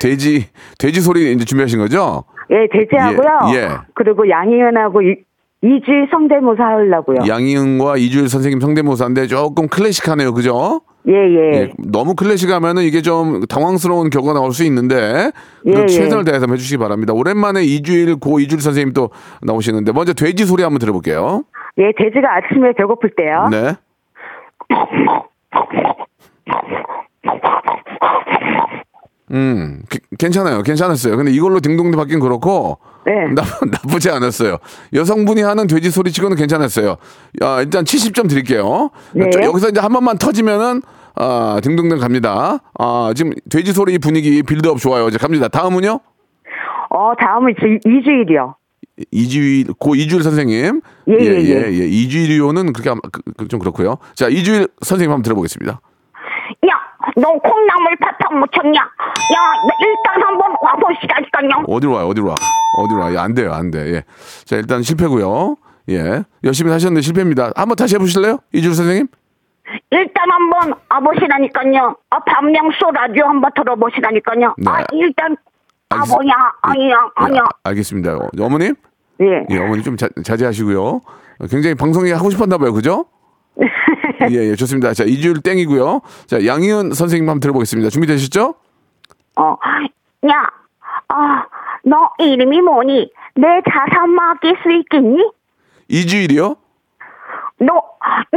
[0.02, 2.26] 돼지 돼지 소리 이제 준비하신 거죠?
[2.50, 3.54] 예, 돼지하고요.
[3.54, 3.70] 예, 예.
[3.94, 5.16] 그리고 양희은하고 이,
[5.64, 7.18] 이주일 성대모사 하려고요.
[7.28, 10.34] 양희은과 이주일 선생님 성대모사인데 조금 클래식하네요.
[10.34, 10.82] 그죠?
[11.08, 11.52] 예, 예.
[11.54, 15.32] 예, 너무 클래식하면은 이게 좀 당황스러운 결과가 나올 수 있는데
[15.66, 15.86] 예, 그 예.
[15.88, 17.14] 최선을 다해서 해주시기 바랍니다.
[17.14, 19.10] 오랜만에 이주일 고 이주일 선생님 또
[19.44, 21.44] 나오시는데 먼저 돼지 소리 한번 들어볼게요.
[21.78, 23.48] 예, 돼지가 아침에 배고플 때요.
[23.52, 23.76] 네.
[29.32, 30.62] 음, 기- 괜찮아요.
[30.62, 31.16] 괜찮았어요.
[31.16, 33.14] 근데 이걸로 딩동댕 받긴 그렇고 네.
[33.34, 34.58] 나, 나쁘지 않았어요.
[34.94, 36.98] 여성분이 하는 돼지 소리 치고는 괜찮았어요.
[37.44, 38.92] 야, 일단 70점 드릴게요.
[39.14, 39.30] 네.
[39.32, 40.82] 저- 여기서 이제 한 번만 터지면은
[41.16, 42.60] 아, 딩동댕 갑니다.
[42.80, 45.08] 아, 지금 돼지 소리 분위기 빌드업 좋아요.
[45.08, 45.48] 이제 갑니다.
[45.48, 46.00] 다음은요?
[46.90, 48.56] 어, 다음은 지, 이주일이요.
[49.12, 50.82] 이주일 고 이주일 선생님.
[51.10, 51.80] 예, 예, 예, 예.
[51.80, 51.88] 예.
[51.88, 53.98] 이주일이요는 그렇게 그- 그- 좀 그렇고요.
[54.14, 55.72] 자, 이주일 선생님 한번 들어보겠습니다.
[55.74, 56.74] 야,
[57.16, 58.80] 너 콩나물 팥탕 묻혔냐?
[58.80, 61.66] 야, 너 일단 한번 와보시라니까요.
[61.68, 62.08] 어디로 와요?
[62.08, 62.36] 어디로 와?
[62.80, 63.14] 어디로 와?
[63.14, 63.80] 예, 안 돼요, 안 돼.
[63.96, 64.04] 예.
[64.46, 65.56] 자, 일단 실패고요.
[65.90, 67.52] 예, 열심히 하셨는데 실패입니다.
[67.56, 69.08] 한번 다시 해보실래요, 이주일 선생님?
[69.90, 71.96] 일단 한번 와보시라니까요.
[72.10, 74.56] 아, 박명수 라디오 한번 들어보시라니까요.
[74.58, 74.72] 네.
[74.72, 75.36] 아, 일단
[75.90, 76.34] 아 알겠- 뭐야?
[76.62, 77.42] 아니야, 아니야.
[77.44, 78.16] 아, 알겠습니다.
[78.16, 78.76] 어, 어머님?
[79.22, 79.46] 예.
[79.50, 80.82] 예, 어머니 좀 자, 자제하시고요.
[80.84, 83.06] 어, 굉장히 방송이 하고 싶었나 봐요, 그죠?
[84.30, 84.94] 예, 예, 좋습니다.
[84.94, 86.02] 자, 이주일 땡이고요.
[86.28, 87.90] 자, 양희은 선생님 한번 들어보겠습니다.
[87.90, 88.56] 준비되셨죠?
[89.38, 89.58] 어,
[90.28, 90.50] 야,
[91.08, 91.46] 아,
[91.84, 93.12] 너 이름이 뭐니?
[93.36, 95.32] 내 자산 맡길 수 있겠니?
[95.88, 96.56] 이주일이요?
[97.60, 97.74] 너,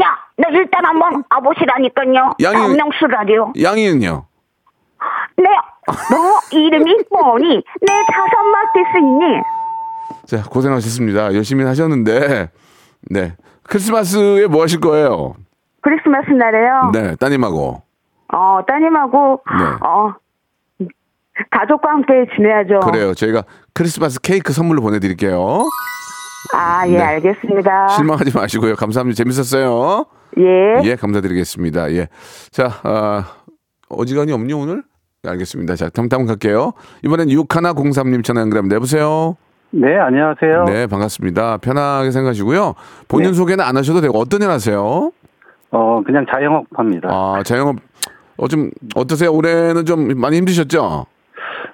[0.03, 2.35] 야, 너 일단 한번 와보시라니까요.
[2.42, 3.53] 박명수 라디오.
[3.61, 4.27] 양희은요?
[5.37, 5.44] 네,
[5.87, 7.49] 너 이름이 뭐니?
[7.49, 9.42] 내 자산 맡길 수 있니?
[10.27, 11.35] 자, 고생하셨습니다.
[11.35, 12.51] 열심히 하셨는데,
[13.11, 13.37] 네.
[13.64, 15.35] 크리스마스에 뭐 하실 거예요?
[15.85, 16.90] 크리스마스 날에요.
[16.92, 17.83] 네, 따님하고.
[18.33, 19.87] 어, 따님하고 네.
[19.87, 20.14] 어
[21.51, 22.81] 가족과 함께 지내야죠.
[22.81, 23.14] 그래요.
[23.14, 23.44] 저희가
[23.75, 25.64] 크리스마스 케이크 선물로 보내드릴게요.
[26.55, 27.03] 아, 예, 네.
[27.03, 27.88] 알겠습니다.
[27.88, 28.77] 실망하지 마시고요.
[28.77, 29.16] 감사합니다.
[29.16, 30.07] 재밌었어요.
[30.38, 30.81] 예.
[30.88, 31.92] 예, 감사드리겠습니다.
[31.92, 32.09] 예.
[32.51, 33.25] 자, 아,
[33.88, 34.83] 어지간히 없니, 오늘?
[35.23, 35.75] 네, 알겠습니다.
[35.77, 36.73] 자, 다음, 다음 갈게요.
[37.05, 38.77] 이번엔 6103님 전화 연결합니다.
[38.77, 39.37] 여보세요?
[39.70, 40.64] 네, 안녕하세요.
[40.66, 41.59] 네, 반갑습니다.
[41.59, 42.75] 편하게 생각하시고요.
[43.09, 43.35] 본인 네.
[43.35, 45.11] 소개는 안 하셔도 되고, 어떤 일 하세요?
[45.75, 47.09] 어, 그냥 자영업 합니다.
[47.11, 47.77] 아, 자영업,
[48.37, 49.33] 어, 좀, 어떠세요?
[49.33, 51.07] 올해는 좀 많이 힘드셨죠?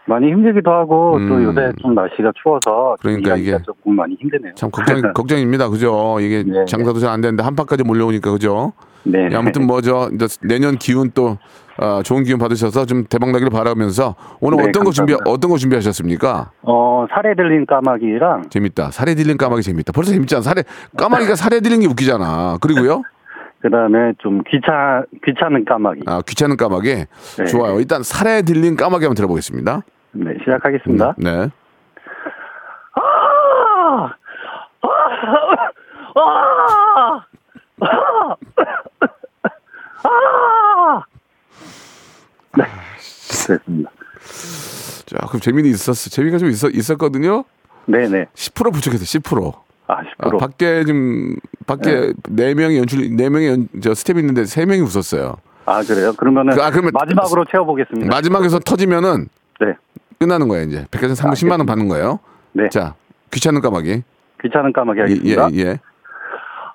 [0.07, 1.45] 많이 힘들기도 하고 또 음.
[1.45, 4.55] 요새 좀 날씨가 추워서 좀 그러니까 이게 조금 많이 힘드네요.
[4.57, 5.69] 참 걱정, 걱정입니다.
[5.69, 6.17] 그죠?
[6.21, 8.73] 이게 네, 장사도 잘 안 되는데 한파까지 몰려오니까, 그죠?
[9.05, 9.29] 네.
[9.31, 10.09] 예, 아무튼 뭐 저
[10.43, 11.37] 내년 기운 또
[11.79, 15.31] 아, 좋은 기운 받으셔서 좀 대박 나기를 바라면서 오늘 네, 어떤 거 준비 감사합니다.
[15.31, 16.51] 어떤 거 준비하셨습니까?
[16.63, 18.91] 어, 살에 들린 까마귀랑 재밌다.
[18.91, 19.93] 살에 들린 까마귀 재밌다.
[19.93, 20.43] 벌써 재밌잖아.
[20.43, 20.65] 살에
[20.97, 22.59] 까마귀가 살에 들린 게 웃기잖아.
[22.61, 23.03] 그리고요.
[23.63, 26.03] 그다음에 좀 귀찮 귀찮은 까마귀.
[26.07, 26.95] 아, 귀찮은 까마귀.
[27.39, 27.45] 네.
[27.47, 27.79] 좋아요.
[27.79, 29.83] 일단 살에 들린 까마귀 한번 들어보겠습니다.
[30.13, 31.15] 네, 시작하겠습니다.
[31.19, 31.49] 네.
[32.95, 34.13] 아!
[36.15, 37.27] 아!
[40.03, 41.03] 아!
[42.57, 42.65] 네,
[43.47, 43.91] 됐습니다.
[45.07, 46.11] 자, 그럼 재미는 있었어.
[46.11, 47.45] 재미가 좀 있었, 있었거든요.
[47.87, 48.27] 네, 네.
[48.35, 49.70] 10% 부족해서 10%.
[49.91, 50.39] 아, 아, 10%.
[50.39, 55.37] 밖에 좀 밖에 네 명의 연출 네 명의 연, 저 스텝 있는데 세 명이 웃었어요.
[55.67, 56.13] 아, 그래요?
[56.17, 58.09] 그러면은 그- 아, 그러면- 마지막으로 채워보겠습니다.
[58.15, 59.29] 마지막에서 터지면은
[59.61, 59.75] 네.
[60.19, 62.21] 끝나는 거예요 이제 백화점 상품 10만 원 받는 거예요.
[62.53, 62.69] 네.
[62.69, 62.95] 자
[63.33, 64.03] 귀찮은 까마귀.
[64.43, 65.49] 귀찮은 까마귀 예, 하겠습니다.
[65.53, 65.79] 예, 예.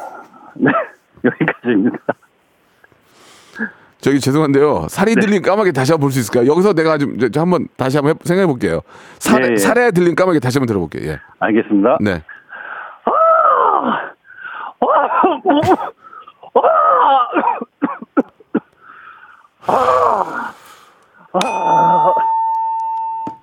[0.55, 0.71] 네,
[1.25, 1.99] 여기까지입니다.
[4.01, 4.87] 저기 죄송한데요.
[4.89, 5.21] 살이 네.
[5.21, 6.51] 들린 까마귀 다시 한번 볼 수 있을까요?
[6.51, 8.81] 여기서 내가 좀 한번 다시 한번 해- 생각해 볼게요.
[9.19, 9.57] 살, 예, 예.
[9.57, 11.11] 살에 들린 까마귀 다시 한번 들어볼게요.
[11.13, 11.19] 예.
[11.39, 11.99] 알겠습니다.
[12.01, 12.23] 네.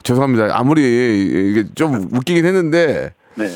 [0.04, 0.50] 죄송합니다.
[0.58, 3.48] 아무리 이게 좀 웃기긴 했는데 네.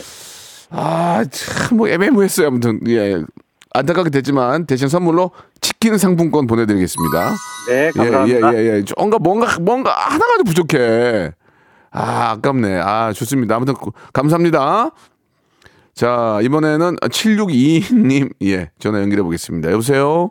[0.73, 2.47] 아, 참, 뭐, 애매모했어요.
[2.47, 3.21] 아무튼, 예.
[3.73, 5.31] 안타깝게 됐지만, 대신 선물로
[5.81, 7.29] 치킨 상품권 보내드리겠습니다.
[7.67, 8.53] 네, 감사합니다.
[8.53, 8.83] 예, 예, 예, 예.
[8.95, 11.31] 뭔가, 뭔가, 뭔가 하나가 좀 부족해.
[11.89, 12.79] 아, 아깝네.
[12.79, 13.55] 아, 좋습니다.
[13.55, 14.91] 아무튼, 고- 감사합니다.
[15.95, 19.71] 자, 이번에는 7622님, 예, 전화 연결해 보겠습니다.
[19.71, 20.29] 여보세요?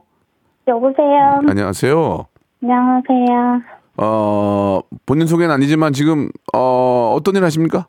[0.69, 1.41] 여보세요.
[1.49, 2.27] 안녕하세요.
[2.63, 3.63] 안녕하세요.
[3.97, 7.89] 어, 본인 소개는 아니지만 지금, 어, 어떤 일 하십니까?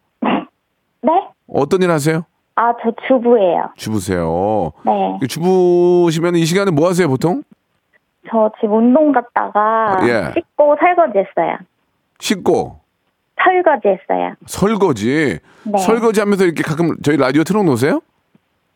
[1.03, 1.11] 네?
[1.47, 2.25] 어떤 일 하세요?
[2.55, 3.69] 아, 저 주부예요.
[3.77, 4.71] 주부세요.
[4.83, 5.27] 네.
[5.27, 7.43] 주부시면 이 시간에 뭐 하세요, 보통?
[8.29, 10.31] 저 지금 운동 갔다가 예.
[10.33, 11.57] 씻고 설거지 했어요.
[12.19, 12.79] 씻고,
[13.43, 14.33] 설거지 했어요.
[14.45, 15.39] 설거지.
[15.63, 15.77] 네.
[15.79, 18.01] 설거지 하면서 이렇게 가끔 저희 라디오 틀어 놓으세요?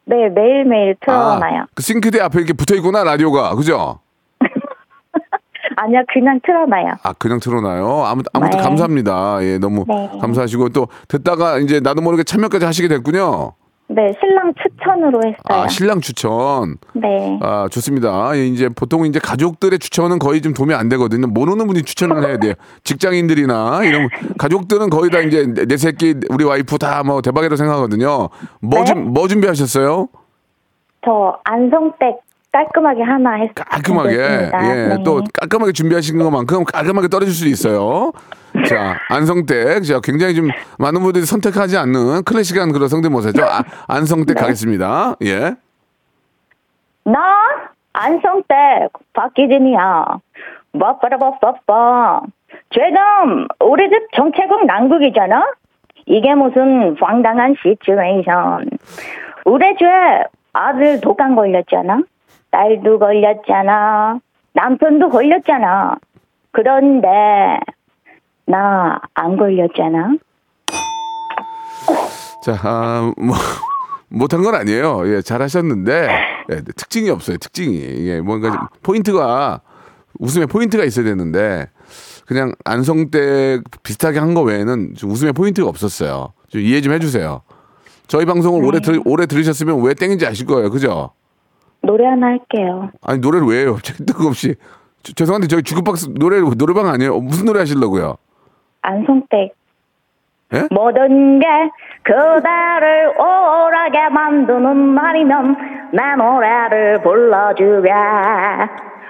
[0.06, 1.62] 네, 매일매일 틀어놔요.
[1.62, 3.56] 아, 그 싱크대 앞에 이렇게 붙어 있구나, 라디오가.
[3.56, 4.00] 그죠?
[5.78, 6.94] 아니요, 그냥 틀어놔요.
[7.04, 8.04] 아, 그냥 틀어놔요.
[8.06, 8.64] 아무튼, 아무튼 네.
[8.64, 9.38] 감사합니다.
[9.42, 10.10] 예, 너무 네.
[10.22, 13.54] 감사하시고 또 듣다가 이제 나도 모르게 참여까지 하시게 됐군요.
[13.88, 15.36] 네, 신랑 추천으로 했어요.
[15.44, 16.78] 아, 신랑 추천.
[16.94, 17.38] 네.
[17.42, 18.32] 아, 좋습니다.
[18.36, 21.28] 예, 이제 보통 이제 가족들의 추천은 거의 좀 도움이 안 되거든요.
[21.28, 22.54] 모르는 분이 추천을 해야 돼요.
[22.84, 28.30] 직장인들이나 이런 가족들은 거의 다 이제 내- 내 새끼, 우리 와이프 다 뭐 대박이라고 생각하거든요.
[28.62, 28.86] 뭐 네.
[28.86, 30.08] 좀, 뭐 준비하셨어요?
[31.06, 32.16] 저 안성댁
[32.52, 33.54] 깔끔하게 하나 했어요.
[33.70, 34.16] 깔끔하게.
[34.18, 34.98] 예, 네.
[35.04, 38.12] 또 깔끔하게 준비하신 것만큼 깔끔하게 떨어질 수 있어요.
[38.68, 39.84] 자, 안성댁.
[39.84, 43.44] 자, 굉장히 좀 많은 분들이 선택하지 않는 클래식한 그런 성대모사죠.
[43.44, 45.16] 아, 안성댁 가겠습니다.
[45.24, 45.56] 예.
[47.04, 47.20] 나
[47.94, 50.20] 안성댁 박기진이야.
[50.80, 52.22] 빠빠라빠빠빠.
[52.72, 55.54] 지금 우리 집 정체국 난국이잖아.
[56.06, 58.70] 이게 무슨 황당한 situation.
[59.46, 62.02] 우리 집에 아들 독감 걸렸잖아.
[62.52, 64.20] 딸도 걸렸잖아.
[64.54, 65.96] 남편도 걸렸잖아.
[66.52, 67.08] 그런데
[68.48, 70.18] 나 안 걸렸잖아.
[72.44, 73.36] 자, 아, 뭐,
[74.10, 75.02] 못한 건 아니에요.
[75.08, 76.10] 예, 잘하셨는데,
[76.52, 78.08] 예, 특징이 없어요, 특징이.
[78.08, 79.62] 예, 뭔가 좀 포인트가,
[80.20, 81.68] 웃음의 포인트가 있어야 되는데,
[82.28, 86.34] 그냥 안성댁 비슷하게 한 거 외에는 좀 웃음의 포인트가 없었어요.
[86.50, 87.42] 좀 이해 좀 해주세요.
[88.08, 90.70] 저희 방송을 오래 들, 오래 들으셨으면 왜 땡인지 아실 거예요.
[90.70, 91.12] 그죠?
[91.82, 92.92] 노래 하나 할게요.
[93.02, 93.74] 아니, 노래를 왜 해요?
[93.76, 94.56] 갑자기 뜬금없이.
[95.04, 97.20] 저- 죄송한데, 저희 주급박스 노래, 노래방 아니에요?
[97.20, 98.18] 무슨 노래 하시려고요?
[98.86, 99.56] 안성댁
[100.54, 100.68] 예?
[100.70, 101.48] 모든 게
[102.04, 107.92] 그대를 오라게 만드는 말이면 내 노래를 불러주게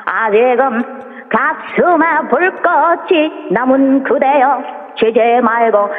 [0.06, 4.64] 아직은 가슴에 불꽃이 남은 그대여
[4.98, 5.90] 지지 말고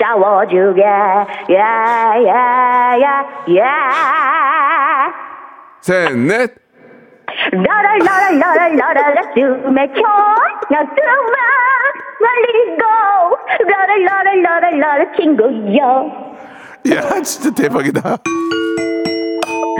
[0.00, 0.84] 싸워주게
[1.50, 2.84] 예예예예
[5.80, 6.63] 셋, 넷.
[7.52, 10.36] 라라라라라라라 숨에 켜나
[10.68, 11.36] 숨에
[12.20, 12.82] 날리고
[13.68, 16.24] 라라라라라라라 친구여
[16.94, 18.00] 야, 진짜 대박이다.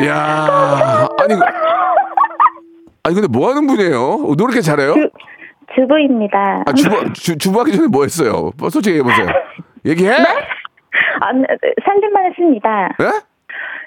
[0.07, 1.45] 야, 아니, 그-
[3.05, 4.01] 아니 근데 뭐 하는 분이에요?
[4.01, 4.95] 어, 노래 이렇게 잘해요?
[5.75, 8.53] 주부입니다 아, 주부 주, 주부하기 전에 뭐 했어요?
[8.59, 9.27] 뭐 솔직히 얘기해 보세요.
[9.85, 10.13] 얘기해?
[10.13, 11.27] 아,
[11.85, 13.11] 살림만 했습니다 예?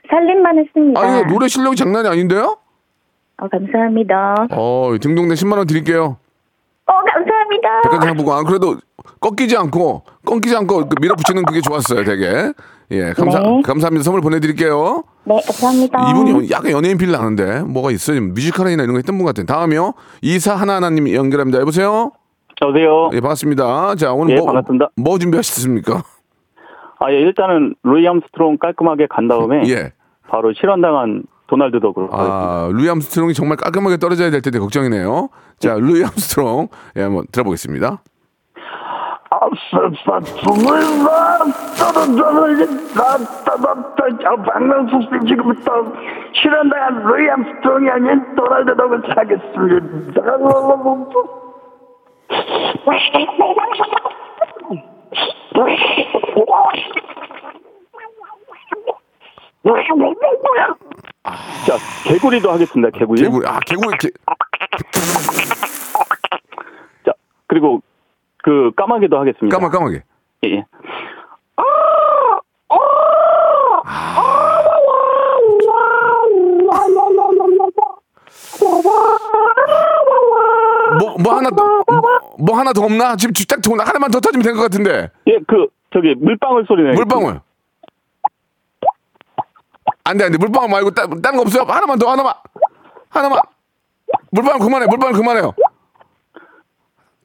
[0.10, 2.58] 살림만 했습니다 아니 노래 실력이 장난이 아닌데요?
[3.40, 6.18] 어, 감사합니다 어, 등록내 10만 원 드릴게요.
[6.90, 8.38] 어 감사합니다 백화점 상품권.
[8.38, 8.78] 안 그래도
[9.20, 12.54] 꺾이지 않고 꺾이지 않고 그 밀어붙이는 그게 좋았어요, 되게.
[12.92, 13.62] 예, 감사 네.
[13.64, 14.04] 감사합니다.
[14.04, 15.04] 선물 보내드릴게요.
[15.26, 18.22] 네 감사합니다 이분이 약간 연예인 feel 나는데 뭐가 있어요?
[18.22, 19.46] 뮤지컬이나 이런 거 했던 분 같아요.
[19.46, 19.94] 다음이요.
[20.22, 21.60] 이사 하나하나님 연결합니다.
[21.60, 22.12] 여보세요.
[22.62, 23.10] 여보세요.
[23.14, 23.96] 예, 반갑습니다.
[23.96, 24.90] 자, 오늘 예, 뭐, 반갑습니다.
[24.96, 26.02] 뭐 준비하셨습니까?
[27.00, 29.92] 아, 예, 일단은 루이 암스트롱 깔끔하게 간 다음에 예.
[30.30, 32.36] 바로 실연당한 도날드 덕으로 가겠습니다.
[32.36, 35.30] 아, 루이 암스트롱이 정말 깔끔하게 떨어져야 될 텐데 걱정이네요.
[35.60, 36.68] 자, 루이 암스트롱.
[36.98, 38.02] 예, 한번 들어보겠습니다.
[46.34, 48.98] 실현당한 루이 암스트롱이 아닌 덕을.
[61.78, 62.98] 자, 개구리도 하겠습니다.
[62.98, 63.22] 개구리.
[63.22, 64.10] 개구리, 아, 개구리, 개,
[67.06, 67.14] 자,
[67.48, 67.82] 그리고
[68.44, 69.56] 그 까마귀도 하겠습니다.
[69.58, 70.00] 까마, 까마귀.
[70.46, 70.64] 예, 예.
[81.00, 82.02] 뭐, 뭐 하나, 더, 뭐,
[82.40, 83.16] 뭐 하나 더 없나?
[83.16, 85.10] 지금 딱 더, 하나만 더 터지면 될 것 같은데.
[85.28, 86.94] 예, 그 저기 물방울 소리네.
[86.94, 87.42] 물방울.
[90.08, 90.38] 안 돼, 안 돼.
[90.38, 91.64] 물방울 말고 따, 다른 거 없어요?
[91.68, 92.34] 하나만 더, 하나만.
[93.10, 93.40] 하나만.
[94.32, 95.54] 물방울 그만해, 물방울 그만해요.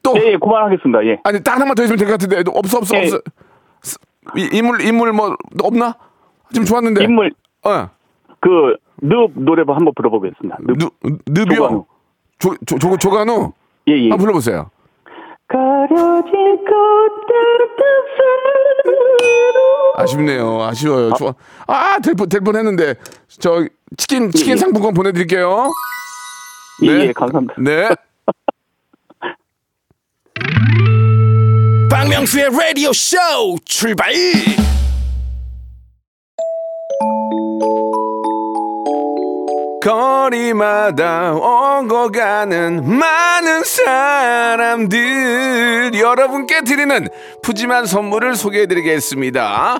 [0.01, 0.13] 또.
[0.17, 1.05] 예, 예, 그만하겠습니다.
[1.05, 1.19] 예.
[1.23, 2.43] 아니, 딱 하나만 더 있으면 될 것 같은데.
[2.53, 3.03] 없어, 없어, 예.
[3.03, 3.21] 없어.
[3.81, 3.97] 스-
[4.35, 5.95] 이- 인물, 인물 뭐, 없나?
[6.51, 7.03] 지금 좋았는데.
[7.05, 7.31] 인물
[7.65, 7.89] 어.
[8.41, 10.57] 그늪 노래 한번 불러보겠습니다.
[10.61, 10.77] 늪.
[10.77, 10.89] 누,
[11.27, 11.55] 늪이요?
[11.55, 11.85] 조관우.
[12.39, 13.53] 조, 조, 조, 조간우?
[13.87, 14.01] 예, 예.
[14.09, 14.69] 한번 불러보세요.
[15.47, 17.69] 가려진 꽃들
[18.83, 19.52] 뜻으로
[20.03, 20.63] 아쉽네요.
[20.63, 21.13] 아쉬워요.
[21.13, 21.33] 좋아.
[21.67, 22.95] 아, 될 뻔, 될뻔 했는데.
[23.39, 23.65] 저,
[23.97, 24.57] 치킨, 치킨 예.
[24.57, 25.69] 상품권 보내드릴게요.
[26.83, 27.07] 예, 네.
[27.07, 27.55] 예, 감사합니다.
[27.57, 27.89] 네.
[31.89, 33.17] 박명수의 라디오 쇼
[33.65, 34.11] 출발
[39.83, 45.11] 거리마다 오고 가는 많은 사람들
[45.93, 47.09] 여러분께 드리는
[47.41, 49.79] 푸짐한 선물을 소개해 드리겠습니다.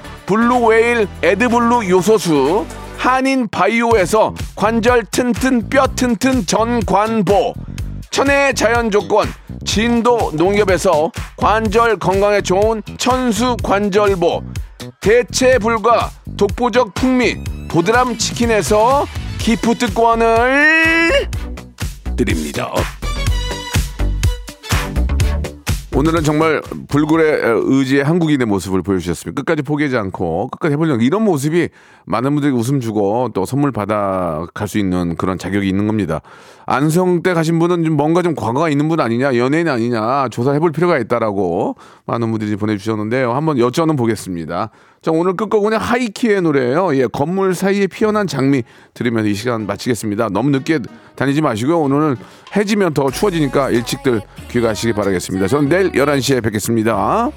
[0.31, 2.65] 블루웨일 에드블루 요소수
[2.97, 7.53] 한인 바이오에서 관절 튼튼 뼈 튼튼 전관보
[8.11, 9.27] 천혜의 자연 조건
[9.65, 14.41] 진도 농협에서 관절 건강에 좋은 천수 관절보
[15.01, 17.35] 대체 불가 독보적 풍미
[17.67, 19.05] 보드람 치킨에서
[19.37, 21.29] 기프트권을
[22.15, 22.71] 드립니다.
[25.93, 29.41] 오늘은 정말 불굴의 의지의 한국인의 모습을 보여주셨습니다.
[29.41, 31.67] 끝까지 포기하지 않고 끝까지 해보려고 이런 모습이
[32.05, 36.21] 많은 분들에게 웃음 주고 또 선물 받아 갈 수 있는 그런 자격이 있는 겁니다.
[36.65, 41.75] 안성때 가신 분은 좀 뭔가 좀 과거가 있는 분 아니냐, 연예인 아니냐 조사해볼 필요가 있다라고
[42.05, 43.33] 많은 분들이 보내주셨는데요.
[43.33, 44.69] 한번 여쭤는 보겠습니다.
[45.03, 46.95] 자, 오늘 끝곡은 하이키의 노래예요.
[46.95, 48.61] 예, 건물 사이에 피어난 장미
[48.93, 50.29] 들으면 이 시간 마치겠습니다.
[50.29, 50.77] 너무 늦게
[51.15, 51.79] 다니지 마시고요.
[51.79, 52.17] 오늘은
[52.55, 55.47] 해지면 더 추워지니까 일찍들 귀가하시기 바라겠습니다.
[55.47, 57.31] 전 내일 11시에 뵙겠습니다.